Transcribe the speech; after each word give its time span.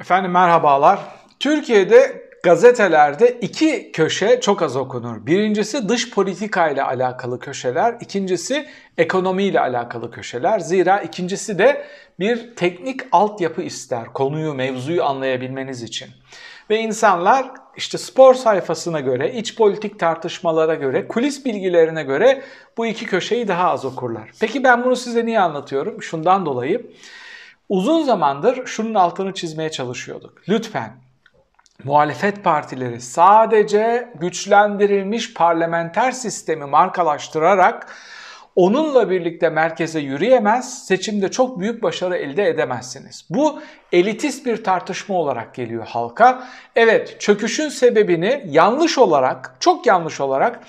Efendim 0.00 0.30
merhabalar. 0.30 1.00
Türkiye'de 1.40 2.28
gazetelerde 2.44 3.38
iki 3.40 3.92
köşe 3.92 4.40
çok 4.40 4.62
az 4.62 4.76
okunur. 4.76 5.26
Birincisi 5.26 5.88
dış 5.88 6.10
politika 6.10 6.68
ile 6.68 6.82
alakalı 6.82 7.38
köşeler, 7.38 7.96
ikincisi 8.00 8.66
ekonomi 8.98 9.44
ile 9.44 9.60
alakalı 9.60 10.10
köşeler. 10.10 10.58
Zira 10.58 11.00
ikincisi 11.00 11.58
de 11.58 11.84
bir 12.20 12.56
teknik 12.56 13.00
altyapı 13.12 13.62
ister 13.62 14.04
konuyu, 14.04 14.54
mevzuyu 14.54 15.04
anlayabilmeniz 15.04 15.82
için. 15.82 16.08
Ve 16.70 16.80
insanlar 16.80 17.50
işte 17.76 17.98
spor 17.98 18.34
sayfasına 18.34 19.00
göre, 19.00 19.32
iç 19.32 19.56
politik 19.56 19.98
tartışmalara 19.98 20.74
göre, 20.74 21.08
kulis 21.08 21.44
bilgilerine 21.44 22.02
göre 22.02 22.42
bu 22.76 22.86
iki 22.86 23.06
köşeyi 23.06 23.48
daha 23.48 23.70
az 23.70 23.84
okurlar. 23.84 24.30
Peki 24.40 24.64
ben 24.64 24.84
bunu 24.84 24.96
size 24.96 25.26
niye 25.26 25.40
anlatıyorum? 25.40 26.02
Şundan 26.02 26.46
dolayı 26.46 26.86
uzun 27.68 28.02
zamandır 28.02 28.66
şunun 28.66 28.94
altını 28.94 29.34
çizmeye 29.34 29.70
çalışıyorduk. 29.70 30.42
Lütfen 30.48 30.92
muhalefet 31.84 32.44
partileri 32.44 33.00
sadece 33.00 34.12
güçlendirilmiş 34.20 35.34
parlamenter 35.34 36.12
sistemi 36.12 36.64
markalaştırarak 36.64 37.86
onunla 38.56 39.10
birlikte 39.10 39.48
merkeze 39.48 40.00
yürüyemez, 40.00 40.86
seçimde 40.86 41.30
çok 41.30 41.60
büyük 41.60 41.82
başarı 41.82 42.16
elde 42.16 42.48
edemezsiniz. 42.48 43.24
Bu 43.30 43.60
elitist 43.92 44.46
bir 44.46 44.64
tartışma 44.64 45.14
olarak 45.14 45.54
geliyor 45.54 45.86
halka. 45.86 46.48
Evet, 46.76 47.20
çöküşün 47.20 47.68
sebebini 47.68 48.44
yanlış 48.48 48.98
olarak, 48.98 49.56
çok 49.60 49.86
yanlış 49.86 50.20
olarak 50.20 50.60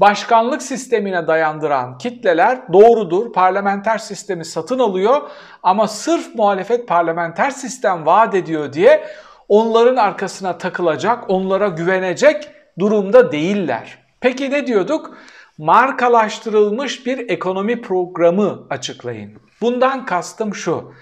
başkanlık 0.00 0.62
sistemine 0.62 1.26
dayandıran 1.26 1.98
kitleler 1.98 2.72
doğrudur. 2.72 3.32
Parlamenter 3.32 3.98
sistemi 3.98 4.44
satın 4.44 4.78
alıyor 4.78 5.30
ama 5.62 5.88
sırf 5.88 6.34
muhalefet 6.34 6.88
parlamenter 6.88 7.50
sistem 7.50 8.06
vaat 8.06 8.34
ediyor 8.34 8.72
diye 8.72 9.04
onların 9.48 9.96
arkasına 9.96 10.58
takılacak, 10.58 11.30
onlara 11.30 11.68
güvenecek 11.68 12.48
durumda 12.78 13.32
değiller. 13.32 13.98
Peki 14.20 14.50
ne 14.50 14.66
diyorduk? 14.66 15.16
Markalaştırılmış 15.58 17.06
bir 17.06 17.30
ekonomi 17.30 17.82
programı 17.82 18.66
açıklayın. 18.70 19.32
Bundan 19.60 20.06
kastım 20.06 20.54
şu. 20.54 20.92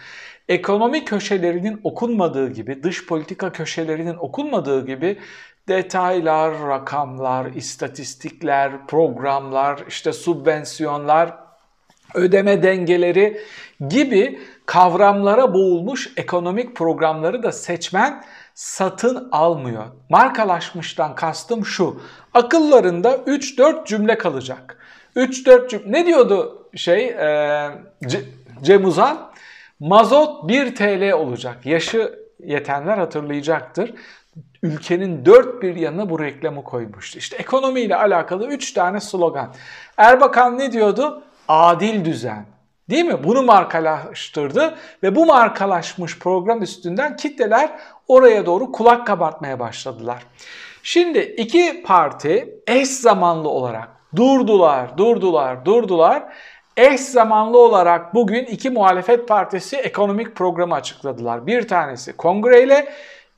Ekonomi 0.48 1.04
köşelerinin 1.04 1.80
okunmadığı 1.84 2.50
gibi, 2.50 2.82
dış 2.82 3.06
politika 3.06 3.52
köşelerinin 3.52 4.16
okunmadığı 4.16 4.86
gibi 4.86 5.18
detaylar, 5.68 6.68
rakamlar, 6.68 7.46
istatistikler, 7.46 8.86
programlar, 8.86 9.84
işte 9.88 10.12
subvensiyonlar, 10.12 11.34
ödeme 12.14 12.62
dengeleri 12.62 13.40
gibi 13.88 14.40
kavramlara 14.66 15.54
boğulmuş 15.54 16.12
ekonomik 16.16 16.76
programları 16.76 17.42
da 17.42 17.52
seçmen 17.52 18.24
satın 18.54 19.28
almıyor. 19.32 19.84
Markalaşmıştan 20.08 21.14
kastım 21.14 21.66
şu. 21.66 22.02
Akıllarında 22.34 23.16
3-4 23.16 23.86
cümle 23.86 24.18
kalacak. 24.18 24.78
3-4 25.16 25.68
cümle. 25.68 25.92
Ne 25.92 26.06
diyordu 26.06 26.68
şey 26.76 27.06
e, 27.06 27.70
Cem 28.62 28.84
Uzan? 28.84 29.32
Mazot 29.80 30.48
1 30.48 30.74
TL 30.74 31.12
olacak. 31.12 31.66
Yaşı 31.66 32.18
yetenler 32.44 32.98
hatırlayacaktır 32.98 33.94
ülkenin 34.62 35.24
dört 35.24 35.62
bir 35.62 35.76
yanına 35.76 36.10
bu 36.10 36.20
reklamı 36.20 36.64
koymuştu. 36.64 37.18
İşte 37.18 37.36
ekonomiyle 37.36 37.96
alakalı 37.96 38.46
üç 38.46 38.72
tane 38.72 39.00
slogan. 39.00 39.54
Erbakan 39.96 40.58
ne 40.58 40.72
diyordu? 40.72 41.22
Adil 41.48 42.04
düzen. 42.04 42.46
Değil 42.90 43.04
mi? 43.04 43.24
Bunu 43.24 43.42
markalaştırdı 43.42 44.74
ve 45.02 45.16
bu 45.16 45.26
markalaşmış 45.26 46.18
program 46.18 46.62
üstünden 46.62 47.16
kitleler 47.16 47.70
oraya 48.08 48.46
doğru 48.46 48.72
kulak 48.72 49.06
kabartmaya 49.06 49.60
başladılar. 49.60 50.26
Şimdi 50.82 51.18
iki 51.18 51.82
parti 51.86 52.54
eş 52.66 52.88
zamanlı 52.88 53.48
olarak 53.48 53.88
durdular, 54.16 54.98
durdular, 54.98 55.64
durdular. 55.64 56.22
Eş 56.76 57.00
zamanlı 57.00 57.58
olarak 57.58 58.14
bugün 58.14 58.44
iki 58.44 58.70
muhalefet 58.70 59.28
partisi 59.28 59.76
ekonomik 59.76 60.36
programı 60.36 60.74
açıkladılar. 60.74 61.46
Bir 61.46 61.68
tanesi 61.68 62.16
kongreyle, 62.16 62.92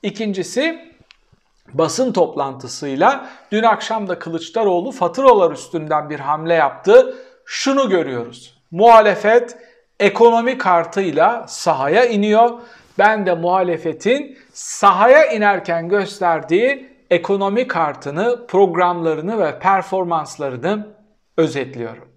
ikincisi 0.05 0.93
basın 1.73 2.13
toplantısıyla 2.13 3.29
dün 3.53 3.63
akşam 3.63 4.09
da 4.09 4.19
Kılıçdaroğlu 4.19 4.91
faturalar 4.91 5.51
üstünden 5.51 6.11
bir 6.11 6.21
hamle 6.21 6.55
yaptı. 6.55 7.17
Şunu 7.45 7.89
görüyoruz. 7.89 8.63
Muhalefet 8.71 9.59
ekonomi 10.01 10.59
kartıyla 10.59 11.45
sahaya 11.49 12.05
iniyor. 12.05 12.51
Ben 12.99 13.27
de 13.27 13.35
muhalefetin 13.35 14.39
sahaya 14.53 15.33
inerken 15.33 15.89
gösterdiği 15.89 16.95
ekonomi 17.11 17.67
kartını, 17.67 18.47
programlarını 18.47 19.39
ve 19.39 19.59
performanslarını 19.59 20.87
özetliyorum. 21.37 22.14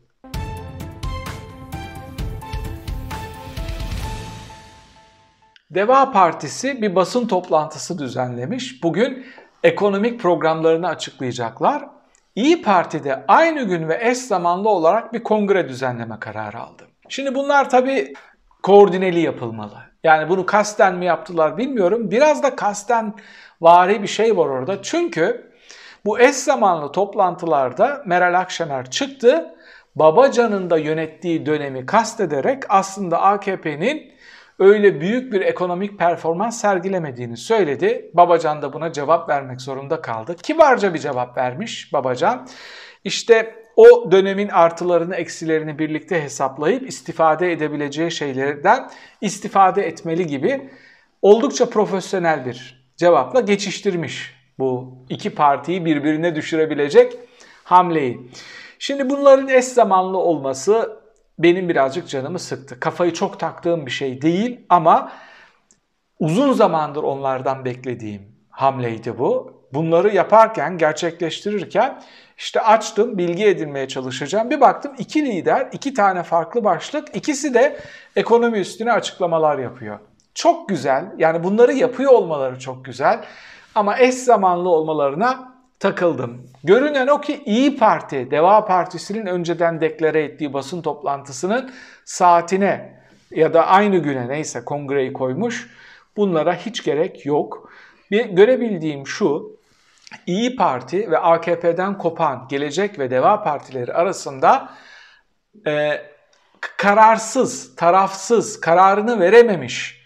Deva 5.77 6.11
Partisi 6.11 6.81
bir 6.81 6.95
basın 6.95 7.27
toplantısı 7.27 7.99
düzenlemiş. 7.99 8.83
Bugün 8.83 9.25
ekonomik 9.63 10.19
programlarını 10.19 10.87
açıklayacaklar. 10.87 11.87
İyi 12.35 12.61
Parti 12.61 13.03
de 13.03 13.25
aynı 13.27 13.63
gün 13.63 13.89
ve 13.89 13.99
eş 14.01 14.17
zamanlı 14.17 14.69
olarak 14.69 15.13
bir 15.13 15.23
kongre 15.23 15.69
düzenleme 15.69 16.19
kararı 16.19 16.59
aldı. 16.59 16.87
Şimdi 17.09 17.35
bunlar 17.35 17.69
tabii 17.69 18.13
koordineli 18.63 19.19
yapılmalı. 19.19 19.77
Yani 20.03 20.29
bunu 20.29 20.45
kasten 20.45 20.95
mi 20.95 21.05
yaptılar 21.05 21.57
bilmiyorum. 21.57 22.11
Biraz 22.11 22.43
da 22.43 22.55
kasten 22.55 23.13
vari 23.61 24.03
bir 24.03 24.07
şey 24.07 24.37
var 24.37 24.45
orada. 24.45 24.83
Çünkü 24.83 25.51
bu 26.05 26.19
eş 26.19 26.35
zamanlı 26.35 26.91
toplantılarda 26.91 28.03
Meral 28.05 28.39
Akşener 28.39 28.91
çıktı. 28.91 29.55
Babacan'ın 29.95 30.69
da 30.69 30.77
yönettiği 30.77 31.45
dönemi 31.45 31.85
kastederek 31.85 32.63
aslında 32.69 33.21
AKP'nin 33.21 34.17
öyle 34.59 35.01
büyük 35.01 35.33
bir 35.33 35.41
ekonomik 35.41 35.99
performans 35.99 36.61
sergilemediğini 36.61 37.37
söyledi. 37.37 38.11
Babacan 38.13 38.61
da 38.61 38.73
buna 38.73 38.91
cevap 38.91 39.29
vermek 39.29 39.61
zorunda 39.61 40.01
kaldı. 40.01 40.35
Kibarca 40.35 40.93
bir 40.93 40.99
cevap 40.99 41.37
vermiş 41.37 41.93
Babacan. 41.93 42.47
İşte 43.03 43.55
o 43.75 44.11
dönemin 44.11 44.49
artılarını 44.49 45.15
eksilerini 45.15 45.79
birlikte 45.79 46.23
hesaplayıp 46.23 46.89
istifade 46.89 47.51
edebileceği 47.51 48.11
şeylerden 48.11 48.89
istifade 49.21 49.87
etmeli 49.87 50.27
gibi 50.27 50.69
oldukça 51.21 51.69
profesyonel 51.69 52.45
bir 52.45 52.87
cevapla 52.97 53.41
geçiştirmiş 53.41 54.35
bu 54.59 54.97
iki 55.09 55.29
partiyi 55.29 55.85
birbirine 55.85 56.35
düşürebilecek 56.35 57.13
hamleyi. 57.63 58.29
Şimdi 58.79 59.09
bunların 59.09 59.47
eş 59.47 59.65
zamanlı 59.65 60.17
olması 60.17 60.99
benim 61.39 61.69
birazcık 61.69 62.09
canımı 62.09 62.39
sıktı. 62.39 62.79
Kafayı 62.79 63.13
çok 63.13 63.39
taktığım 63.39 63.85
bir 63.85 63.91
şey 63.91 64.21
değil 64.21 64.59
ama 64.69 65.11
uzun 66.19 66.53
zamandır 66.53 67.03
onlardan 67.03 67.65
beklediğim 67.65 68.21
hamleydi 68.49 69.19
bu. 69.19 69.57
Bunları 69.73 70.15
yaparken, 70.15 70.77
gerçekleştirirken 70.77 72.01
işte 72.37 72.61
açtım, 72.61 73.17
bilgi 73.17 73.45
edinmeye 73.45 73.87
çalışacağım. 73.87 74.49
Bir 74.49 74.61
baktım 74.61 74.91
iki 74.97 75.25
lider, 75.25 75.69
iki 75.71 75.93
tane 75.93 76.23
farklı 76.23 76.63
başlık, 76.63 77.15
ikisi 77.15 77.53
de 77.53 77.79
ekonomi 78.15 78.57
üstüne 78.57 78.91
açıklamalar 78.91 79.57
yapıyor. 79.57 79.99
Çok 80.33 80.69
güzel, 80.69 81.05
yani 81.17 81.43
bunları 81.43 81.73
yapıyor 81.73 82.11
olmaları 82.11 82.59
çok 82.59 82.85
güzel 82.85 83.23
ama 83.75 83.99
eş 83.99 84.15
zamanlı 84.15 84.69
olmalarına 84.69 85.56
takıldım. 85.79 86.51
Görünen 86.63 87.07
o 87.07 87.21
ki 87.21 87.43
İyi 87.45 87.77
Parti, 87.77 88.31
Deva 88.31 88.65
Partisi'nin 88.65 89.25
önceden 89.25 89.81
deklare 89.81 90.23
ettiği 90.23 90.53
basın 90.53 90.81
toplantısının 90.81 91.73
saatine 92.05 93.01
ya 93.31 93.53
da 93.53 93.67
aynı 93.67 93.97
güne 93.97 94.27
neyse 94.27 94.65
kongreyi 94.65 95.13
koymuş. 95.13 95.69
Bunlara 96.17 96.55
hiç 96.55 96.83
gerek 96.83 97.25
yok. 97.25 97.71
Bir 98.11 98.25
görebildiğim 98.25 99.07
şu, 99.07 99.57
İyi 100.25 100.55
Parti 100.55 101.11
ve 101.11 101.17
AKP'den 101.17 101.97
kopan 101.97 102.47
Gelecek 102.49 102.99
ve 102.99 103.11
Deva 103.11 103.43
Partileri 103.43 103.93
arasında 103.93 104.69
e, 105.67 106.01
kararsız, 106.77 107.75
tarafsız, 107.75 108.59
kararını 108.59 109.19
verememiş 109.19 109.96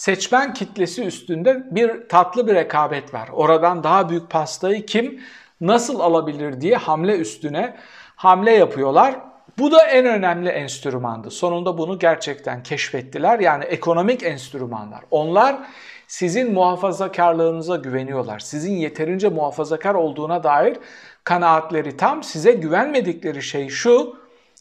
seçmen 0.00 0.54
kitlesi 0.54 1.04
üstünde 1.04 1.66
bir 1.70 2.08
tatlı 2.08 2.46
bir 2.46 2.54
rekabet 2.54 3.14
var. 3.14 3.28
Oradan 3.32 3.84
daha 3.84 4.08
büyük 4.08 4.30
pastayı 4.30 4.86
kim 4.86 5.20
nasıl 5.60 6.00
alabilir 6.00 6.60
diye 6.60 6.76
hamle 6.76 7.16
üstüne 7.16 7.76
hamle 8.16 8.52
yapıyorlar. 8.52 9.16
Bu 9.58 9.72
da 9.72 9.86
en 9.86 10.06
önemli 10.06 10.48
enstrümandı. 10.48 11.30
Sonunda 11.30 11.78
bunu 11.78 11.98
gerçekten 11.98 12.62
keşfettiler. 12.62 13.40
Yani 13.40 13.64
ekonomik 13.64 14.22
enstrümanlar. 14.22 15.00
Onlar 15.10 15.56
sizin 16.06 16.52
muhafazakarlığınıza 16.52 17.76
güveniyorlar. 17.76 18.38
Sizin 18.38 18.72
yeterince 18.72 19.28
muhafazakar 19.28 19.94
olduğuna 19.94 20.42
dair 20.42 20.76
kanaatleri 21.24 21.96
tam. 21.96 22.22
Size 22.22 22.52
güvenmedikleri 22.52 23.42
şey 23.42 23.68
şu. 23.68 24.16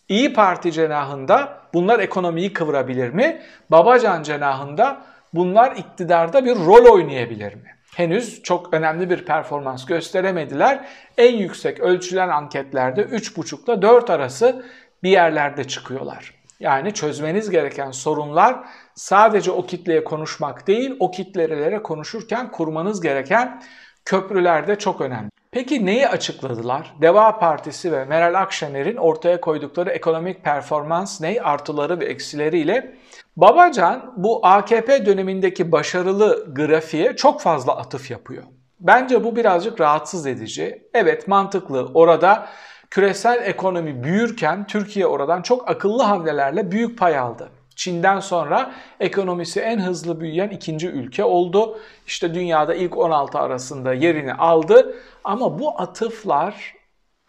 İyi 0.09 0.33
Parti 0.33 0.71
cenahında 0.71 1.59
bunlar 1.73 1.99
ekonomiyi 1.99 2.53
kıvırabilir 2.53 3.09
mi? 3.09 3.41
Babacan 3.71 4.23
cenahında 4.23 5.01
bunlar 5.33 5.75
iktidarda 5.75 6.45
bir 6.45 6.55
rol 6.55 6.93
oynayabilir 6.93 7.55
mi? 7.55 7.75
Henüz 7.95 8.43
çok 8.43 8.73
önemli 8.73 9.09
bir 9.09 9.25
performans 9.25 9.85
gösteremediler. 9.85 10.85
En 11.17 11.37
yüksek 11.37 11.79
ölçülen 11.79 12.29
anketlerde 12.29 13.01
3,5 13.01 13.73
ile 13.73 13.81
4 13.81 14.09
arası 14.09 14.65
bir 15.03 15.09
yerlerde 15.09 15.63
çıkıyorlar. 15.63 16.33
Yani 16.59 16.93
çözmeniz 16.93 17.49
gereken 17.49 17.91
sorunlar 17.91 18.59
sadece 18.95 19.51
o 19.51 19.65
kitleye 19.65 20.03
konuşmak 20.03 20.67
değil, 20.67 20.95
o 20.99 21.11
kitlelere 21.11 21.83
konuşurken 21.83 22.51
kurmanız 22.51 23.01
gereken 23.01 23.61
köprüler 24.05 24.67
de 24.67 24.75
çok 24.75 25.01
önemli. 25.01 25.29
Peki 25.51 25.85
neyi 25.85 26.07
açıkladılar? 26.07 26.93
Deva 27.01 27.39
Partisi 27.39 27.91
ve 27.91 28.05
Meral 28.05 28.41
Akşener'in 28.41 28.95
ortaya 28.95 29.41
koydukları 29.41 29.89
ekonomik 29.89 30.43
performans 30.43 31.21
ne? 31.21 31.41
Artıları 31.41 31.99
ve 31.99 32.05
eksileriyle. 32.05 32.95
Babacan 33.37 34.13
bu 34.17 34.45
AKP 34.45 35.05
dönemindeki 35.05 35.71
başarılı 35.71 36.53
grafiğe 36.53 37.15
çok 37.15 37.41
fazla 37.41 37.77
atıf 37.77 38.11
yapıyor. 38.11 38.43
Bence 38.79 39.23
bu 39.23 39.35
birazcık 39.35 39.81
rahatsız 39.81 40.25
edici. 40.25 40.89
Evet 40.93 41.27
mantıklı. 41.27 41.91
Orada 41.93 42.47
küresel 42.89 43.41
ekonomi 43.45 44.03
büyürken 44.03 44.67
Türkiye 44.67 45.07
oradan 45.07 45.41
çok 45.41 45.69
akıllı 45.69 46.03
hamlelerle 46.03 46.71
büyük 46.71 46.99
pay 46.99 47.17
aldı. 47.17 47.49
Çin'den 47.79 48.19
sonra 48.19 48.71
ekonomisi 48.99 49.59
en 49.59 49.79
hızlı 49.79 50.19
büyüyen 50.19 50.49
ikinci 50.49 50.87
ülke 50.87 51.23
oldu. 51.23 51.79
İşte 52.07 52.33
dünyada 52.33 52.75
ilk 52.75 52.97
16 52.97 53.39
arasında 53.39 53.93
yerini 53.93 54.33
aldı. 54.33 54.95
Ama 55.23 55.59
bu 55.59 55.81
atıflar 55.81 56.75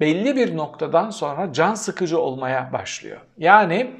belli 0.01 0.37
bir 0.37 0.57
noktadan 0.57 1.11
sonra 1.11 1.53
can 1.53 1.75
sıkıcı 1.75 2.21
olmaya 2.21 2.73
başlıyor. 2.73 3.21
Yani 3.39 3.91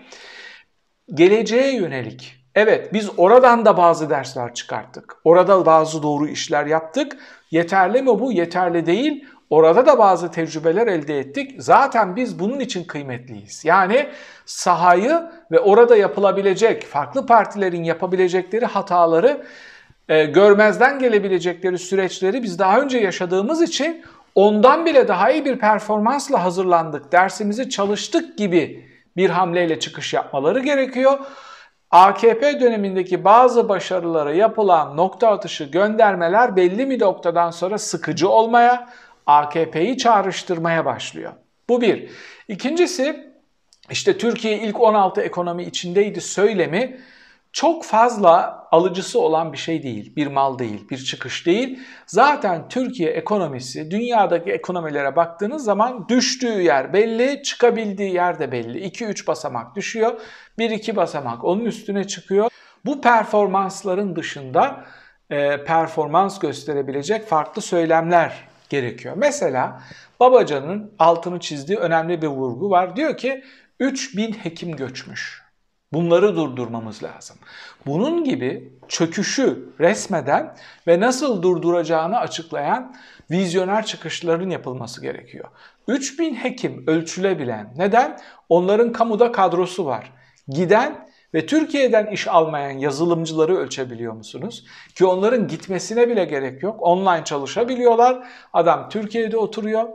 geleceğe 1.15 1.77
yönelik 1.77 2.37
Evet 2.55 2.93
biz 2.93 3.11
oradan 3.17 3.65
da 3.65 3.77
bazı 3.77 4.11
dersler 4.11 4.55
çıkarttık. 4.55 5.17
Orada 5.25 5.67
bazı 5.67 6.03
doğru 6.03 6.29
işler 6.29 6.67
yaptık. 6.67 7.17
Yeterli 7.51 8.03
mi 8.03 8.21
bu? 8.21 8.33
Yeterli 8.33 8.87
değil. 8.87 9.25
Orada 9.51 9.87
da 9.87 9.99
bazı 9.99 10.31
tecrübeler 10.31 10.87
elde 10.87 11.19
ettik. 11.19 11.55
Zaten 11.59 12.17
biz 12.17 12.39
bunun 12.39 12.61
için 12.61 12.85
kıymetliyiz. 12.85 13.65
Yani 13.65 14.09
sahayı 14.47 15.23
ve 15.51 15.61
orada 15.61 15.97
yapılabilecek, 15.97 16.87
farklı 16.87 17.27
partilerin 17.27 17.85
yapabilecekleri 17.85 18.67
hataları 18.67 19.47
e, 20.09 20.25
görmezden 20.25 20.99
gelebilecekleri 20.99 21.79
süreçleri 21.79 22.43
biz 22.43 22.59
daha 22.59 22.81
önce 22.81 22.99
yaşadığımız 22.99 23.63
için 23.63 24.05
ondan 24.35 24.87
bile 24.87 25.09
daha 25.09 25.31
iyi 25.31 25.45
bir 25.45 25.59
performansla 25.59 26.45
hazırlandık, 26.45 27.13
dersimizi 27.13 27.71
çalıştık 27.71 28.39
gibi 28.39 28.91
bir 29.17 29.31
hamleyle 29.31 29.81
çıkış 29.81 30.15
yapmaları 30.15 30.61
gerekiyor. 30.61 31.19
AKP 31.91 32.61
dönemindeki 32.61 33.25
bazı 33.25 33.69
başarılara 33.69 34.35
yapılan 34.35 34.97
nokta 34.97 35.29
atışı 35.29 35.65
göndermeler 35.65 36.57
belli 36.57 36.91
bir 36.91 37.01
noktadan 37.01 37.51
sonra 37.51 37.79
sıkıcı 37.79 38.29
olmaya, 38.29 38.89
AKP'yi 39.27 39.99
çağrıştırmaya 39.99 40.85
başlıyor. 40.85 41.33
Bu 41.69 41.81
bir. 41.81 42.11
İkincisi 42.49 43.31
işte 43.91 44.19
Türkiye 44.19 44.59
ilk 44.59 44.81
16 44.81 45.21
ekonomi 45.21 45.65
içindeydi 45.65 46.21
söylemi 46.21 47.01
çok 47.53 47.85
fazla 47.85 48.61
alıcısı 48.71 49.21
olan 49.21 49.53
bir 49.53 49.59
şey 49.59 49.83
değil, 49.83 50.17
bir 50.17 50.27
mal 50.27 50.59
değil, 50.59 50.89
bir 50.91 50.99
çıkış 50.99 51.47
değil. 51.47 51.81
Zaten 52.07 52.69
Türkiye 52.69 53.11
ekonomisi 53.11 53.91
dünyadaki 53.91 54.51
ekonomilere 54.51 55.17
baktığınız 55.17 55.65
zaman 55.65 56.09
düştüğü 56.09 56.63
yer 56.63 56.93
belli, 56.93 57.43
çıkabildiği 57.43 58.15
yer 58.15 58.39
de 58.39 58.53
belli. 58.53 58.89
2-3 58.89 59.27
basamak 59.27 59.77
düşüyor, 59.77 60.21
1-2 60.59 60.97
basamak 60.97 61.45
onun 61.45 61.65
üstüne 61.65 62.07
çıkıyor. 62.07 62.51
Bu 62.85 63.01
performansların 63.01 64.17
dışında 64.17 64.85
e, 65.31 65.65
performans 65.65 66.39
gösterebilecek 66.39 67.27
farklı 67.27 67.63
söylemler 67.63 68.50
gerekiyor. 68.71 69.15
Mesela 69.19 69.83
Babacan'ın 70.21 70.95
altını 70.99 71.41
çizdiği 71.41 71.79
önemli 71.79 72.23
bir 72.23 72.27
vurgu 72.27 72.71
var. 72.71 72.97
Diyor 72.97 73.17
ki 73.17 73.45
3000 73.81 74.33
hekim 74.33 74.77
göçmüş. 74.77 75.43
Bunları 75.93 76.37
durdurmamız 76.37 77.03
lazım. 77.03 77.37
Bunun 77.87 78.25
gibi 78.25 78.73
çöküşü 78.89 79.69
resmeden 79.81 80.57
ve 80.87 81.01
nasıl 81.01 81.43
durduracağını 81.43 82.19
açıklayan 82.19 82.97
vizyoner 83.31 83.87
çıkışların 83.87 84.51
yapılması 84.51 85.03
gerekiyor. 85.03 85.49
3000 85.89 86.35
hekim 86.35 86.85
ölçülebilen. 86.87 87.75
Neden? 87.77 88.21
Onların 88.49 88.93
kamuda 88.93 89.33
kadrosu 89.33 89.87
var. 89.87 90.13
Giden 90.49 91.10
ve 91.35 91.47
Türkiye'den 91.47 92.07
iş 92.07 92.29
almayan 92.29 92.79
yazılımcıları 92.79 93.57
ölçebiliyor 93.57 94.13
musunuz? 94.13 94.65
Ki 94.95 95.07
onların 95.07 95.49
gitmesine 95.49 96.09
bile 96.09 96.25
gerek 96.25 96.63
yok. 96.63 96.83
Online 96.83 97.25
çalışabiliyorlar. 97.25 98.27
Adam 98.53 98.89
Türkiye'de 98.89 99.37
oturuyor. 99.37 99.89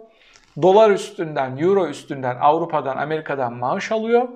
Dolar 0.62 0.92
üstünden, 0.92 1.58
euro 1.58 1.88
üstünden, 1.88 2.38
Avrupa'dan, 2.42 2.98
Amerika'dan 2.98 3.54
maaş 3.54 3.92
alıyor 3.92 4.28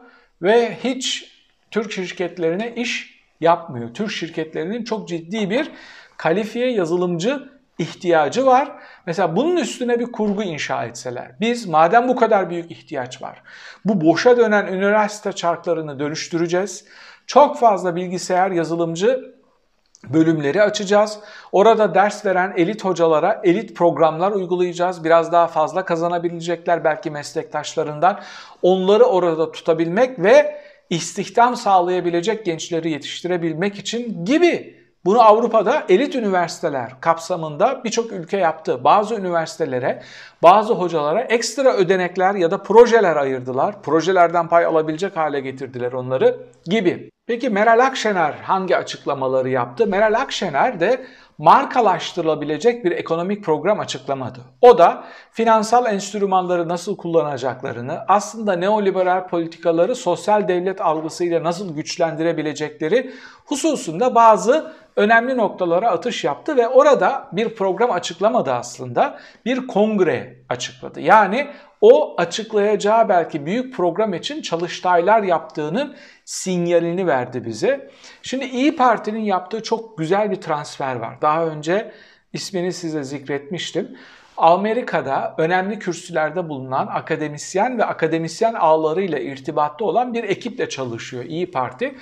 ve 0.42 0.78
hiç 0.84 1.31
Türk 1.72 1.92
şirketlerine 1.92 2.75
iş 2.75 3.19
yapmıyor. 3.42 3.94
Türk 3.94 4.12
şirketlerinin 4.12 4.84
çok 4.84 5.07
ciddi 5.07 5.50
bir 5.50 5.72
kalifiye 6.18 6.72
yazılımcı 6.72 7.58
ihtiyacı 7.80 8.46
var. 8.46 8.72
Mesela 9.06 9.36
bunun 9.36 9.58
üstüne 9.58 10.00
bir 10.00 10.12
kurgu 10.12 10.44
inşa 10.44 10.86
etseler. 10.86 11.31
Biz 11.40 11.68
madem 11.68 12.08
bu 12.08 12.16
kadar 12.16 12.50
büyük 12.50 12.72
ihtiyaç 12.72 13.22
var. 13.22 13.44
Bu 13.86 14.02
boşa 14.02 14.38
dönen 14.38 14.68
üniversite 14.68 15.31
çarklarını 15.31 16.00
dönüştüreceğiz. 16.00 16.86
Çok 17.28 17.60
fazla 17.60 17.96
bilgisayar 17.96 18.52
yazılımcı 18.52 19.40
bölümleri 20.04 20.62
açacağız. 20.64 21.20
Orada 21.52 21.96
ders 21.96 22.26
veren 22.26 22.54
elit 22.58 22.86
hocalara 22.86 23.42
elit 23.44 23.76
programlar 23.76 24.31
uygulayacağız. 24.31 25.04
Biraz 25.04 25.31
daha 25.31 25.48
fazla 25.48 25.86
kazanabilecekler 25.86 26.84
belki 26.84 27.12
meslektaşlarından. 27.12 28.20
Onları 28.62 29.04
orada 29.04 29.52
tutabilmek 29.52 30.20
ve 30.20 30.62
istihdam 30.90 31.56
sağlayabilecek 31.56 32.46
gençleri 32.46 32.92
yetiştirebilmek 32.92 33.80
için 33.80 34.26
gibi 34.26 34.79
bunu 35.06 35.22
Avrupa'da 35.22 35.84
elit 35.90 36.16
üniversiteler 36.16 37.01
kapsamında 37.01 37.81
birçok 37.84 38.12
ülke 38.12 38.38
yaptı. 38.38 38.84
Bazı 38.84 39.16
üniversitelere, 39.16 40.01
bazı 40.44 40.74
hocalara 40.74 41.22
ekstra 41.22 41.74
ödenekler 41.74 42.36
ya 42.36 42.51
da 42.51 42.63
projeler 42.63 43.16
ayırdılar. 43.16 43.81
Projelerden 43.81 44.48
pay 44.48 44.66
alabilecek 44.66 45.18
hale 45.18 45.40
getirdiler 45.40 45.92
onları 45.92 46.38
gibi. 46.66 47.10
Peki 47.28 47.50
Meral 47.50 47.86
Akşener 47.86 48.34
hangi 48.34 48.78
açıklamaları 48.78 49.50
yaptı? 49.50 49.88
Meral 49.88 50.13
Akşener 50.13 50.80
de 50.80 51.06
markalaştırılabilecek 51.38 52.85
bir 52.85 52.92
ekonomik 52.92 53.44
program 53.44 53.80
açıklamadı. 53.80 54.40
O 54.62 54.78
da 54.78 55.04
finansal 55.31 55.85
enstrümanları 55.94 56.69
nasıl 56.69 56.97
kullanacaklarını, 56.97 58.00
aslında 58.07 58.54
neoliberal 58.54 59.28
politikaları 59.28 59.95
sosyal 59.95 60.47
devlet 60.47 60.81
algısıyla 60.81 61.44
nasıl 61.44 61.76
güçlendirebilecekleri 61.76 63.14
hususunda 63.45 64.16
bazı 64.16 64.73
önemli 64.99 65.37
noktalara 65.37 65.89
atış 65.89 66.23
yaptı 66.23 66.57
ve 66.57 66.68
orada 66.68 67.29
bir 67.31 67.56
program 67.56 67.91
açıklamadı 67.91 68.53
aslında. 68.53 69.19
Bir 69.45 69.68
kongre 69.68 70.37
açıkladı. 70.49 70.99
Yani 71.01 71.47
o 71.81 72.15
açıklayacağı 72.18 73.09
belki 73.09 73.45
büyük 73.45 73.75
program 73.75 74.13
için 74.13 74.41
çalıştaylar 74.41 75.23
yaptığının 75.23 75.95
sinyalini 76.25 77.07
verdi 77.07 77.45
bize. 77.45 77.89
Şimdi 78.21 78.45
İyi 78.45 78.75
Parti'nin 78.75 79.19
yaptığı 79.19 79.63
çok 79.63 79.97
güzel 79.97 80.31
bir 80.31 80.41
transfer 80.41 80.95
var. 80.95 81.21
Daha 81.21 81.45
önce 81.45 81.91
ismini 82.33 82.73
size 82.73 83.03
zikretmiştim. 83.03 83.97
Amerika'da 84.40 85.36
önemli 85.38 85.80
kürsülerde 85.80 86.50
bulunan 86.50 86.88
akademisyen 86.88 87.78
ve 87.78 87.86
akademisyen 87.86 88.54
ağlarıyla 88.54 89.19
irtibatta 89.19 89.86
olan 89.86 90.14
bir 90.14 90.24
ekiple 90.24 90.69
çalışıyor 90.69 91.26
İyi 91.26 91.52
Parti. 91.52 91.96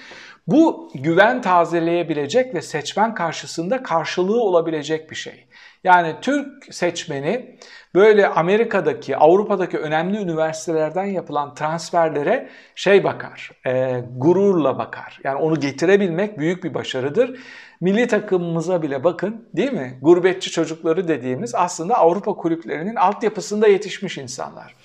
Bu 0.48 0.89
güven 0.96 1.41
tazeleyebilecek 1.41 2.56
ve 2.56 2.62
seçmen 2.62 3.13
karşısında 3.13 3.84
karşılığı 3.84 4.41
olabilecek 4.41 5.12
bir 5.12 5.15
şey. 5.15 5.48
Yani 5.88 6.15
Türk 6.22 6.75
seçmeni 6.75 7.58
böyle 7.96 8.27
Amerika'daki, 8.27 9.17
Avrupa'daki 9.17 9.77
önemli 9.77 10.17
üniversitelerden 10.17 11.06
yapılan 11.06 11.56
transferlere 11.56 12.50
şey 12.75 13.03
bakar, 13.03 13.51
e, 13.67 14.03
gururla 14.15 14.77
bakar. 14.77 15.20
Yani 15.24 15.36
onu 15.36 15.60
getirebilmek 15.60 16.39
büyük 16.39 16.63
bir 16.63 16.74
başarıdır. 16.74 17.39
Milli 17.82 18.08
takımımıza 18.08 18.82
bile 18.82 19.03
bakın 19.03 19.50
değil 19.56 19.74
mi? 19.74 20.00
Gurbetçi 20.01 20.51
çocukları 20.51 21.08
dediğimiz 21.08 21.56
aslında 21.56 21.96
Avrupa 21.96 22.34
kulüplerinin 22.34 22.96
altyapısında 22.96 23.67
yetişmiş 23.67 24.17
insanlar. 24.17 24.75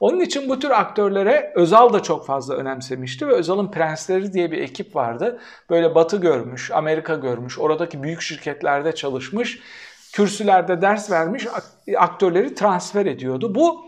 Onun 0.00 0.20
için 0.20 0.48
bu 0.48 0.58
tür 0.58 0.70
aktörlere 0.70 1.52
Özal 1.54 1.92
da 1.92 2.02
çok 2.02 2.26
fazla 2.26 2.54
önemsemişti 2.54 3.28
ve 3.28 3.32
Özal'ın 3.32 3.70
Prensleri 3.70 4.32
diye 4.32 4.52
bir 4.52 4.58
ekip 4.58 4.96
vardı. 4.96 5.40
Böyle 5.70 5.94
Batı 5.94 6.16
görmüş, 6.16 6.70
Amerika 6.70 7.14
görmüş, 7.14 7.58
oradaki 7.58 8.02
büyük 8.02 8.20
şirketlerde 8.20 8.94
çalışmış, 8.94 9.60
kürsülerde 10.16 10.82
ders 10.82 11.10
vermiş 11.10 11.46
aktörleri 11.96 12.54
transfer 12.54 13.06
ediyordu. 13.06 13.54
Bu 13.54 13.84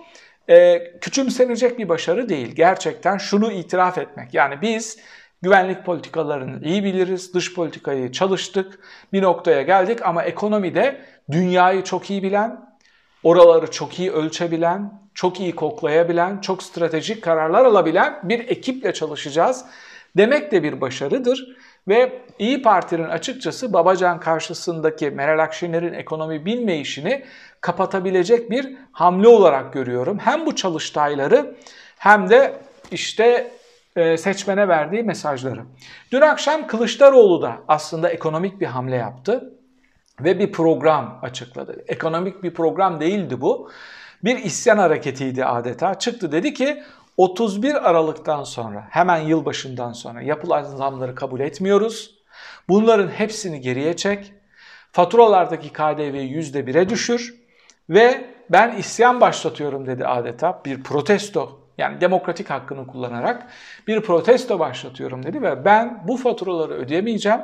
e, 0.49 0.83
küçümsenecek 1.01 1.79
bir 1.79 1.89
başarı 1.89 2.29
değil. 2.29 2.55
Gerçekten 2.55 3.19
şunu 3.19 3.53
itiraf 3.53 3.99
etmek. 3.99 4.35
Yani 4.35 4.63
biz 4.63 4.99
Güvenlik 5.43 5.85
politikalarını 5.85 6.65
iyi 6.65 6.85
biliriz, 6.85 7.35
dış 7.35 7.55
politikayı 7.55 8.13
çalıştık, 8.13 8.79
bir 9.13 9.23
noktaya 9.23 9.63
geldik 9.63 10.07
ama 10.07 10.23
ekonomide 10.23 11.01
dünyayı 11.31 11.85
çok 11.85 12.11
iyi 12.11 12.23
bilen, 12.23 12.61
oraları 13.23 13.71
çok 13.71 13.99
iyi 13.99 14.13
ölçebilen, 14.13 15.01
çok 15.15 15.41
iyi 15.41 15.55
koklayabilen, 15.55 16.41
çok 16.41 16.63
stratejik 16.63 17.23
kararlar 17.23 17.65
alabilen 17.65 18.21
bir 18.23 18.39
ekiple 18.39 18.93
çalışacağız 18.93 19.65
demek 20.17 20.53
de 20.53 20.63
bir 20.63 20.81
başarıdır. 20.81 21.57
Ve 21.89 22.23
İyi 22.39 22.63
Parti'nin 22.63 23.09
açıkçası 23.09 23.73
Babacan 23.73 24.21
karşısındaki 24.21 25.11
Meral 25.11 25.43
Akşener'in 25.43 25.93
ekonomi 25.93 26.45
bilmeyişini 26.45 27.25
kapatabilecek 27.61 28.51
bir 28.51 28.77
hamle 28.93 29.29
olarak 29.29 29.73
görüyorum. 29.73 30.19
Hem 30.19 30.47
bu 30.47 30.57
çalıştayları 30.57 31.55
hem 31.99 32.31
de 32.31 32.61
işte 32.91 33.51
e, 33.97 34.17
seçmene 34.17 34.69
verdiği 34.69 35.03
mesajları. 35.03 35.61
Dün 36.13 36.21
akşam 36.21 36.67
Kılıçdaroğlu 36.67 37.43
da 37.43 37.57
aslında 37.69 38.09
ekonomik 38.09 38.61
bir 38.61 38.67
hamle 38.67 38.97
yaptı 38.97 39.55
ve 40.21 40.39
bir 40.39 40.53
program 40.53 41.19
açıkladı. 41.23 41.85
Ekonomik 41.89 42.43
bir 42.43 42.55
program 42.55 43.01
değildi 43.01 43.41
bu. 43.41 43.71
Bir 44.25 44.39
isyan 44.39 44.79
hareketiydi 44.79 45.45
adeta. 45.45 45.99
Çıktı 45.99 46.33
dedi 46.33 46.55
ki 46.55 46.83
31 47.19 47.91
Aralık'tan 47.91 48.45
sonra 48.45 48.87
hemen 48.91 49.19
yılbaşından 49.19 49.93
sonra 49.93 50.23
yapılan 50.23 50.63
zamları 50.63 51.15
kabul 51.15 51.41
etmiyoruz. 51.41 52.15
Bunların 52.69 53.09
hepsini 53.09 53.61
geriye 53.61 53.97
çek. 53.97 54.33
Faturalardaki 54.93 55.73
KDV'yi 55.73 56.33
%1'e 56.33 56.89
düşür 56.89 57.35
ve 57.91 58.25
ben 58.51 58.77
isyan 58.77 59.21
başlatıyorum 59.21 59.87
dedi 59.87 60.07
adeta. 60.07 60.63
Bir 60.65 60.83
protesto 60.83 61.61
yani 61.79 62.01
demokratik 62.01 62.51
hakkını 62.51 62.87
kullanarak 62.87 63.47
bir 63.87 64.01
protesto 64.01 64.59
başlatıyorum 64.59 65.23
dedi 65.23 65.43
ve 65.43 65.65
ben 65.65 66.05
bu 66.09 66.17
faturaları 66.17 66.73
ödeyemeyeceğim. 66.75 67.41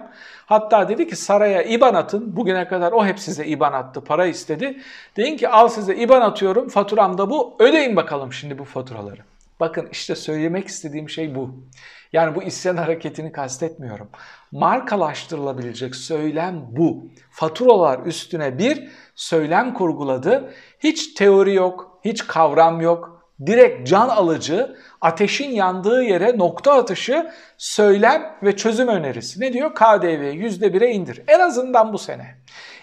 Hatta 0.47 0.89
dedi 0.89 1.09
ki 1.09 1.17
saraya 1.17 1.63
IBAN 1.63 1.95
atın. 1.95 2.37
Bugüne 2.37 2.69
kadar 2.69 2.93
o 2.93 3.07
hep 3.07 3.19
size 3.19 3.47
IBAN 3.47 3.73
attı, 3.73 4.05
para 4.05 4.27
istedi. 4.27 4.81
Deyin 5.17 5.37
ki 5.37 5.49
al 5.49 5.69
size 5.69 5.97
IBAN 5.97 6.21
atıyorum, 6.21 6.69
faturam 6.69 7.19
da 7.19 7.31
bu. 7.31 7.57
Ödeyin 7.59 7.97
bakalım 7.97 8.33
şimdi 8.33 8.59
bu 8.59 8.65
faturaları. 8.65 9.34
Bakın 9.65 9.89
işte 9.93 10.15
söylemek 10.15 10.69
istediğim 10.69 11.09
şey 11.09 11.35
bu. 11.35 11.65
Yani 12.13 12.35
bu 12.35 12.43
isyan 12.43 12.77
hareketini 12.77 13.33
kastetmiyorum. 13.33 14.09
Markalaştırılabilecek 14.53 15.97
söylem 15.97 16.67
bu. 16.71 17.09
Faturalar 17.31 18.07
üstüne 18.07 18.59
bir 18.59 18.89
söylem 19.15 19.75
kurguladı. 19.75 20.55
Hiç 20.81 21.15
teori 21.15 21.55
yok, 21.55 22.01
hiç 22.05 22.27
kavram 22.27 22.81
yok. 22.81 23.27
Direkt 23.47 23.89
can 23.89 24.09
alıcı, 24.09 24.77
ateşin 25.01 25.51
yandığı 25.51 26.03
yere 26.03 26.39
nokta 26.39 26.73
atışı, 26.73 27.31
söylem 27.59 28.37
ve 28.43 28.57
çözüm 28.57 28.89
önerisi. 28.89 29.41
Ne 29.41 29.53
diyor? 29.53 29.75
KDV'yi 29.75 30.43
%1'e 30.43 30.91
indir. 30.91 31.23
En 31.29 31.41
azından 31.41 31.93
bu 31.93 31.99
sene. 31.99 32.37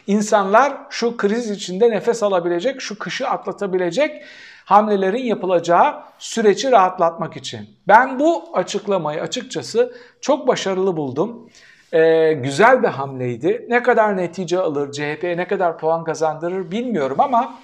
İnsanlar 0.08 0.78
şu 0.90 1.18
kriz 1.18 1.50
içinde 1.50 1.90
nefes 1.90 2.24
alabilecek, 2.24 2.82
şu 2.82 3.00
kışı 3.00 3.28
atlatabilecek 3.28 4.24
hamlelerin 4.72 5.24
yapılacağı 5.24 6.04
süreci 6.20 6.72
rahatlatmak 6.72 7.38
için. 7.38 7.70
Ben 7.88 8.20
bu 8.20 8.44
açıklamayı 8.54 9.22
açıkçası 9.22 9.94
çok 10.22 10.48
başarılı 10.48 10.98
buldum. 10.98 11.50
Ee, 11.94 12.34
güzel 12.34 12.84
bir 12.84 12.88
hamleydi. 12.88 13.66
Ne 13.70 13.84
kadar 13.84 14.18
netice 14.18 14.60
alır, 14.60 14.92
CHP'ye 14.92 15.38
ne 15.38 15.48
kadar 15.48 15.78
puan 15.78 16.04
kazandırır 16.04 16.72
bilmiyorum 16.72 17.20
ama 17.20 17.60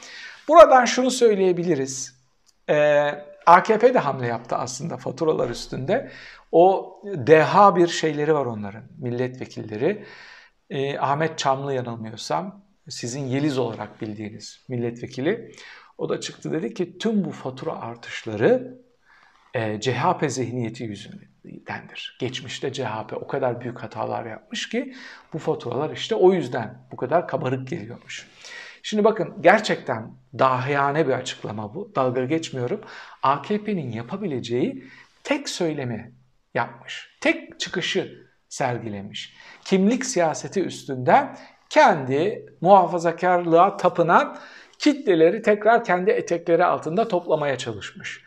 buradan 0.47 0.85
şunu 0.85 1.11
söyleyebiliriz. 1.11 2.15
Ee, 2.69 3.11
AKP 3.45 3.93
de 3.93 3.99
hamle 3.99 4.27
yaptı 4.27 4.55
aslında 4.55 4.97
faturalar 4.97 5.49
üstünde. 5.49 6.11
O 6.51 6.95
deha 7.03 7.75
bir 7.75 7.87
şeyleri 7.87 8.33
var 8.33 8.45
onların, 8.45 8.83
milletvekilleri. 8.97 10.05
Ee, 10.69 10.99
Ahmet 10.99 11.37
Çamlı 11.37 11.73
yanılmıyorsam, 11.73 12.61
sizin 12.89 13.25
Yeliz 13.25 13.57
olarak 13.57 14.01
bildiğiniz 14.01 14.65
milletvekili. 14.69 15.51
O 15.97 16.09
da 16.09 16.19
çıktı 16.19 16.51
dedi 16.51 16.73
ki 16.73 16.97
tüm 16.97 17.25
bu 17.25 17.31
fatura 17.31 17.81
artışları 17.81 18.81
e, 19.53 19.79
CHP 19.79 20.25
zihniyeti 20.27 20.83
yüzündendir. 20.83 22.17
Geçmişte 22.19 22.73
CHP 22.73 23.13
o 23.13 23.27
kadar 23.27 23.61
büyük 23.61 23.83
hatalar 23.83 24.25
yapmış 24.25 24.69
ki 24.69 24.93
bu 25.33 25.37
faturalar 25.37 25.89
işte 25.89 26.15
o 26.15 26.33
yüzden 26.33 26.87
bu 26.91 26.95
kadar 26.95 27.27
kabarık 27.27 27.67
geliyormuş. 27.67 28.27
Şimdi 28.83 29.03
bakın 29.03 29.35
gerçekten 29.41 30.11
dahiyane 30.39 31.07
bir 31.07 31.13
açıklama 31.13 31.75
bu. 31.75 31.91
Dalga 31.95 32.25
geçmiyorum. 32.25 32.81
AKP'nin 33.23 33.91
yapabileceği 33.91 34.83
tek 35.23 35.49
söylemi 35.49 36.13
yapmış. 36.53 37.17
Tek 37.21 37.59
çıkışı 37.59 38.27
sergilemiş. 38.49 39.35
Kimlik 39.65 40.05
siyaseti 40.05 40.63
üstünden 40.63 41.37
kendi 41.69 42.45
muhafazakarlığa 42.61 43.77
tapınan 43.77 44.37
kitleleri 44.79 45.41
tekrar 45.41 45.83
kendi 45.83 46.11
etekleri 46.11 46.65
altında 46.65 47.07
toplamaya 47.07 47.57
çalışmış. 47.57 48.21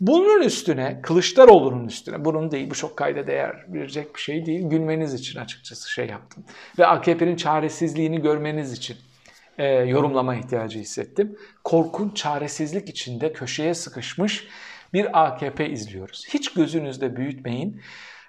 Bunun 0.00 0.42
üstüne 0.42 1.00
Kılıçdaroğlu'nun 1.02 1.86
üstüne 1.86 2.24
bunun 2.24 2.50
değil 2.50 2.70
bu 2.70 2.74
çok 2.74 2.96
kayda 2.96 3.26
değer 3.26 3.64
verecek 3.68 4.14
bir 4.14 4.20
şey 4.20 4.46
değil. 4.46 4.68
Gülmeniz 4.68 5.14
için 5.14 5.40
açıkçası 5.40 5.90
şey 5.90 6.06
yaptım. 6.06 6.44
Ve 6.78 6.86
AKP'nin 6.86 7.36
çaresizliğini 7.36 8.22
görmeniz 8.22 8.72
için 8.72 8.96
e, 9.58 9.66
yorumlama 9.66 10.36
ihtiyacı 10.36 10.78
hissettim. 10.78 11.36
Korkunç 11.64 12.16
çaresizlik 12.16 12.88
içinde 12.88 13.32
köşeye 13.32 13.74
sıkışmış 13.74 14.48
bir 14.92 15.24
AKP 15.24 15.70
izliyoruz. 15.70 16.26
Hiç 16.28 16.52
gözünüzde 16.52 17.16
büyütmeyin. 17.16 17.80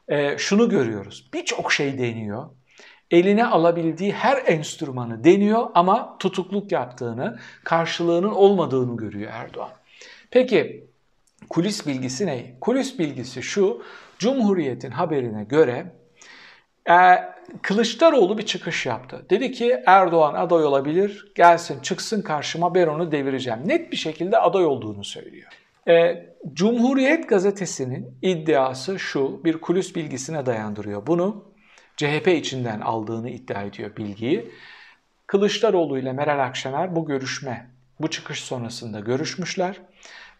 E, 0.07 0.37
şunu 0.37 0.69
görüyoruz. 0.69 1.29
Birçok 1.33 1.73
şey 1.73 1.97
deniyor 1.97 2.49
eline 3.11 3.45
alabildiği 3.45 4.13
her 4.13 4.43
enstrümanı 4.45 5.23
deniyor 5.23 5.67
ama 5.75 6.17
tutukluk 6.17 6.71
yaptığını, 6.71 7.39
karşılığının 7.63 8.31
olmadığını 8.31 8.97
görüyor 8.97 9.31
Erdoğan. 9.33 9.71
Peki 10.31 10.87
kulis 11.49 11.87
bilgisi 11.87 12.27
ne? 12.27 12.55
Kulis 12.61 12.99
bilgisi 12.99 13.43
şu, 13.43 13.83
Cumhuriyet'in 14.19 14.91
haberine 14.91 15.43
göre 15.43 15.85
e, 16.89 16.95
Kılıçdaroğlu 17.61 18.37
bir 18.37 18.45
çıkış 18.45 18.85
yaptı. 18.85 19.25
Dedi 19.29 19.51
ki 19.51 19.83
Erdoğan 19.85 20.33
aday 20.33 20.63
olabilir, 20.65 21.31
gelsin 21.35 21.79
çıksın 21.79 22.21
karşıma 22.21 22.75
ben 22.75 22.87
onu 22.87 23.11
devireceğim. 23.11 23.59
Net 23.65 23.91
bir 23.91 23.97
şekilde 23.97 24.37
aday 24.37 24.65
olduğunu 24.65 25.03
söylüyor. 25.03 25.49
E, 25.87 26.25
Cumhuriyet 26.53 27.29
gazetesinin 27.29 28.17
iddiası 28.21 28.99
şu, 28.99 29.43
bir 29.43 29.57
kulis 29.57 29.95
bilgisine 29.95 30.45
dayandırıyor 30.45 31.07
bunu. 31.07 31.54
CHP 31.97 32.27
içinden 32.27 32.81
aldığını 32.81 33.29
iddia 33.29 33.61
ediyor 33.61 33.95
bilgiyi. 33.95 34.51
Kılıçdaroğlu 35.27 35.99
ile 35.99 36.13
Meral 36.13 36.45
Akşener 36.45 36.95
bu 36.95 37.05
görüşme, 37.05 37.69
bu 37.99 38.09
çıkış 38.09 38.43
sonrasında 38.43 38.99
görüşmüşler 38.99 39.81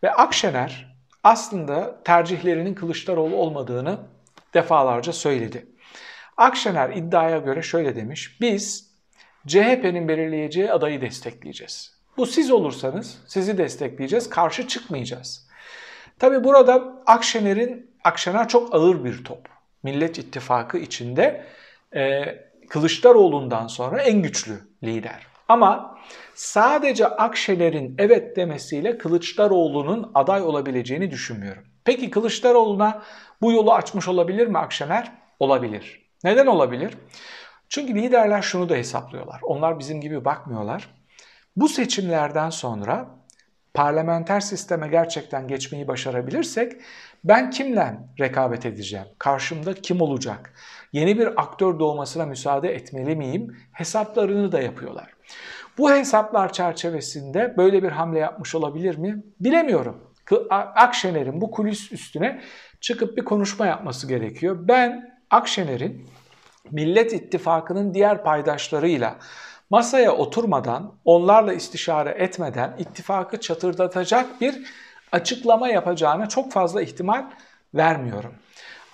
ve 0.04 0.12
Akşener 0.12 0.96
aslında 1.24 2.04
tercihlerinin 2.04 2.74
Kılıçdaroğlu 2.74 3.36
olmadığını 3.36 4.00
defalarca 4.54 5.14
söyledi. 5.14 5.68
Akşener 6.38 6.90
iddiaya 6.90 7.38
göre 7.38 7.62
şöyle 7.62 7.96
demiş, 7.96 8.42
biz 8.42 8.92
CHP'nin 9.48 10.08
belirleyeceği 10.08 10.72
adayı 10.72 11.02
destekleyeceğiz. 11.02 11.96
Bu 12.18 12.26
siz 12.26 12.52
olursanız 12.52 13.18
sizi 13.28 13.58
destekleyeceğiz, 13.58 14.30
karşı 14.30 14.68
çıkmayacağız. 14.68 15.48
Tabi 16.20 16.44
burada 16.44 17.04
Akşener'in, 17.06 17.96
Akşener 18.04 18.48
çok 18.48 18.76
ağır 18.76 19.04
bir 19.04 19.24
top. 19.24 19.55
Millet 19.86 20.18
İttifakı 20.20 20.78
içinde 20.78 21.46
e, 21.96 22.26
Kılıçdaroğlu'ndan 22.70 23.68
sonra 23.68 24.02
en 24.02 24.22
güçlü 24.22 24.54
lider. 24.84 25.28
Ama 25.50 25.98
sadece 26.36 27.08
Akşener'in 27.08 27.96
evet 27.98 28.36
demesiyle 28.36 28.98
Kılıçdaroğlu'nun 28.98 30.12
aday 30.14 30.42
olabileceğini 30.42 31.12
düşünmüyorum. 31.12 31.64
Peki 31.84 32.10
Kılıçdaroğlu'na 32.10 33.04
bu 33.42 33.52
yolu 33.52 33.74
açmış 33.74 34.08
olabilir 34.08 34.48
mi 34.48 34.58
Akşener? 34.58 35.12
Olabilir. 35.40 36.10
Neden 36.24 36.46
olabilir? 36.46 36.94
Çünkü 37.70 37.96
liderler 37.96 38.42
şunu 38.42 38.70
da 38.70 38.76
hesaplıyorlar. 38.76 39.40
Onlar 39.44 39.80
bizim 39.80 40.02
gibi 40.02 40.26
bakmıyorlar. 40.26 40.90
Bu 41.56 41.70
seçimlerden 41.70 42.50
sonra 42.50 43.08
parlamenter 43.76 44.40
sisteme 44.40 44.88
gerçekten 44.88 45.48
geçmeyi 45.48 45.88
başarabilirsek 45.88 46.74
ben 47.24 47.50
kimle 47.50 47.98
rekabet 48.20 48.66
edeceğim? 48.66 49.06
Karşımda 49.20 49.74
kim 49.74 50.02
olacak? 50.02 50.54
Yeni 50.94 51.20
bir 51.20 51.42
aktör 51.42 51.80
doğmasına 51.80 52.26
müsaade 52.26 52.76
etmeli 52.76 53.16
miyim? 53.16 53.58
Hesaplarını 53.72 54.52
da 54.52 54.62
yapıyorlar. 54.62 55.14
Bu 55.78 55.92
hesaplar 55.92 56.54
çerçevesinde 56.54 57.54
böyle 57.58 57.84
bir 57.84 57.92
hamle 57.92 58.20
yapmış 58.20 58.56
olabilir 58.56 58.98
mi? 58.98 59.24
Bilemiyorum. 59.40 60.12
Akşener'in 60.76 61.42
bu 61.42 61.52
kulis 61.52 61.92
üstüne 61.92 62.42
çıkıp 62.82 63.18
bir 63.18 63.26
konuşma 63.26 63.66
yapması 63.66 64.08
gerekiyor. 64.08 64.58
Ben 64.68 65.16
Akşener'in 65.30 66.08
Millet 66.72 67.14
İttifakı'nın 67.14 67.94
diğer 67.94 68.24
paydaşlarıyla 68.24 69.16
masaya 69.70 70.16
oturmadan, 70.16 70.94
onlarla 71.06 71.54
istişare 71.54 72.10
etmeden 72.10 72.76
ittifakı 72.80 73.40
çatırdatacak 73.40 74.42
bir 74.42 74.66
açıklama 75.12 75.68
yapacağına 75.68 76.30
çok 76.30 76.52
fazla 76.52 76.82
ihtimal 76.82 77.26
vermiyorum. 77.74 78.34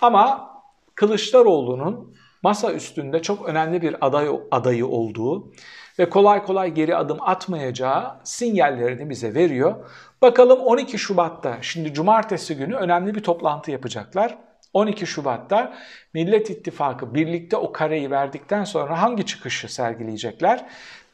Ama 0.00 0.52
Kılıçdaroğlu'nun 0.94 2.16
masa 2.42 2.72
üstünde 2.72 3.22
çok 3.22 3.48
önemli 3.48 3.82
bir 3.82 4.06
aday 4.06 4.28
adayı 4.50 4.86
olduğu 4.86 5.52
ve 5.98 6.10
kolay 6.10 6.44
kolay 6.44 6.70
geri 6.70 6.96
adım 6.96 7.18
atmayacağı 7.20 8.20
sinyallerini 8.24 9.10
bize 9.10 9.34
veriyor. 9.34 9.74
Bakalım 10.22 10.60
12 10.60 10.98
Şubat'ta 10.98 11.56
şimdi 11.60 11.94
cumartesi 11.94 12.56
günü 12.56 12.74
önemli 12.74 13.14
bir 13.14 13.22
toplantı 13.22 13.70
yapacaklar. 13.70 14.38
12 14.72 15.06
Şubat'ta 15.06 15.74
Millet 16.14 16.50
İttifakı 16.50 17.14
birlikte 17.14 17.56
o 17.56 17.72
kareyi 17.72 18.10
verdikten 18.10 18.64
sonra 18.64 19.02
hangi 19.02 19.26
çıkışı 19.26 19.74
sergileyecekler? 19.74 20.64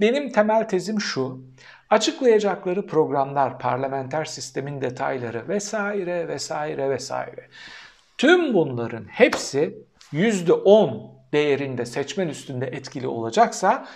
Benim 0.01 0.33
temel 0.33 0.69
tezim 0.69 1.01
şu. 1.01 1.41
Açıklayacakları 1.91 2.87
programlar, 2.87 3.59
parlamenter 3.59 4.25
sistemin 4.25 4.81
detayları 4.81 5.49
vesaire 5.49 6.29
vesaire 6.29 6.91
vesaire. 6.91 7.49
Tüm 8.19 8.55
bunların 8.55 9.05
hepsi 9.05 9.79
%10 10.13 11.19
değerinde 11.33 11.87
seçmen 11.87 12.29
üstünde 12.29 12.67
etkili 12.67 13.09
olacaksa 13.09 13.87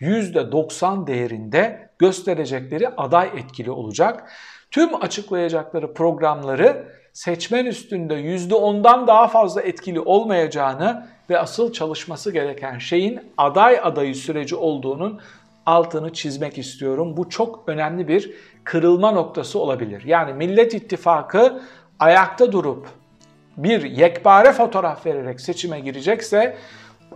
%90 0.00 1.06
değerinde 1.06 1.90
gösterecekleri 1.98 2.88
aday 2.88 3.30
etkili 3.36 3.70
olacak. 3.70 4.30
Tüm 4.70 5.02
açıklayacakları 5.02 5.94
programları 5.94 7.01
seçmen 7.12 7.66
üstünde 7.66 8.14
%10'dan 8.14 9.06
daha 9.06 9.28
fazla 9.28 9.62
etkili 9.62 10.00
olmayacağını 10.00 11.06
ve 11.30 11.38
asıl 11.38 11.72
çalışması 11.72 12.32
gereken 12.32 12.78
şeyin 12.78 13.20
aday 13.36 13.80
adayı 13.82 14.14
süreci 14.14 14.56
olduğunun 14.56 15.20
altını 15.66 16.12
çizmek 16.12 16.58
istiyorum. 16.58 17.16
Bu 17.16 17.28
çok 17.28 17.64
önemli 17.66 18.08
bir 18.08 18.34
kırılma 18.64 19.10
noktası 19.10 19.58
olabilir. 19.58 20.02
Yani 20.06 20.32
Millet 20.32 20.74
İttifakı 20.74 21.62
ayakta 21.98 22.52
durup 22.52 22.86
bir 23.56 23.82
yekpare 23.82 24.52
fotoğraf 24.52 25.06
vererek 25.06 25.40
seçime 25.40 25.80
girecekse 25.80 26.56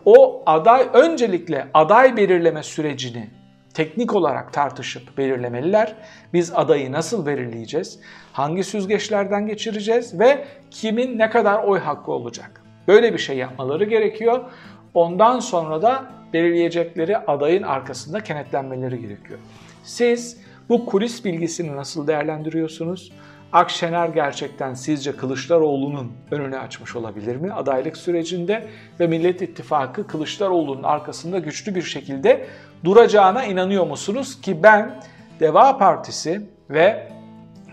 o 0.05 0.43
aday 0.47 0.89
öncelikle 0.93 1.69
aday 1.75 2.17
belirleme 2.17 2.63
sürecini 2.63 3.31
teknik 3.77 4.15
olarak 4.15 4.53
tartışıp 4.53 5.19
belirlemeliler. 5.19 5.95
Biz 6.33 6.53
adayı 6.55 6.93
nasıl 6.93 7.27
belirleyeceğiz? 7.27 8.01
Hangi 8.33 8.65
süzgeçlerden 8.65 9.47
geçireceğiz 9.47 10.21
ve 10.21 10.45
kimin 10.71 11.19
ne 11.19 11.31
kadar 11.31 11.65
oy 11.65 11.79
hakkı 11.79 12.13
olacak? 12.13 12.63
Böyle 12.89 13.13
bir 13.13 13.19
şey 13.19 13.37
yapmaları 13.37 13.85
gerekiyor. 13.85 14.45
Ondan 14.95 15.41
sonra 15.41 15.83
da 15.83 16.05
belirleyecekleri 16.33 17.19
adayın 17.19 17.63
arkasında 17.63 18.21
kenetlenmeleri 18.21 19.01
gerekiyor. 19.01 19.39
Siz 19.85 20.41
bu 20.69 20.87
kulis 20.87 21.25
bilgisini 21.25 21.77
nasıl 21.77 22.07
değerlendiriyorsunuz? 22.07 23.13
Akşener 23.53 24.09
gerçekten 24.09 24.75
sizce 24.75 25.17
Kılıçdaroğlu'nun 25.17 26.13
önünü 26.31 26.59
açmış 26.59 26.97
olabilir 26.97 27.37
mi 27.37 27.53
adaylık 27.53 27.97
sürecinde 27.97 28.67
ve 29.01 29.07
Millet 29.07 29.43
İttifakı 29.43 30.07
Kılıçdaroğlu'nun 30.07 30.83
arkasında 30.83 31.39
güçlü 31.39 31.75
bir 31.75 31.83
şekilde 31.83 32.47
duracağına 32.85 33.45
inanıyor 33.45 33.87
musunuz 33.87 34.41
ki 34.41 34.63
ben 34.63 35.01
Deva 35.41 35.79
Partisi 35.79 36.51
ve 36.71 37.09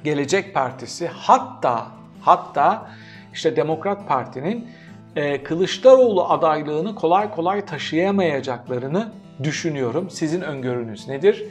Gelecek 0.03 0.53
Partisi 0.53 1.07
hatta 1.07 1.87
hatta 2.21 2.89
işte 3.33 3.55
Demokrat 3.55 4.07
Parti'nin 4.07 4.67
e, 5.15 5.43
Kılıçdaroğlu 5.43 6.29
adaylığını 6.29 6.95
kolay 6.95 7.31
kolay 7.31 7.65
taşıyamayacaklarını 7.65 9.11
düşünüyorum. 9.43 10.09
Sizin 10.09 10.41
öngörünüz 10.41 11.07
nedir? 11.07 11.45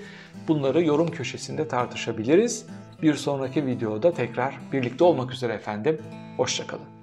Bunları 0.48 0.82
yorum 0.82 1.10
köşesinde 1.10 1.68
tartışabiliriz. 1.68 2.66
Bir 3.02 3.14
sonraki 3.14 3.66
videoda 3.66 4.14
tekrar 4.14 4.54
birlikte 4.72 5.04
olmak 5.04 5.32
üzere 5.32 5.52
efendim. 5.52 6.02
Hoşçakalın. 6.36 7.01